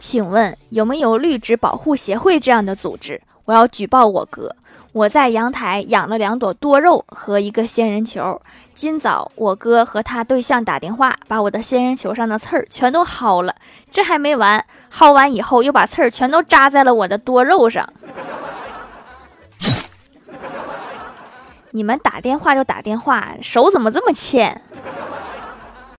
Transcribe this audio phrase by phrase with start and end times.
[0.00, 3.20] 请问有没有绿植保护协会这样的组织？
[3.44, 4.56] 我要举报我哥。
[4.92, 8.40] 我在阳台养了两朵多肉和一个仙人球
[8.74, 13.54] 今早我哥和他对象打电话把我的仙人球上的刺儿全都薅了。
[13.88, 17.88] 这还没完薅完以后又把刺儿全都扎在了我的多肉上。
[21.70, 24.60] 你们打电话就打电话手怎么这么欠？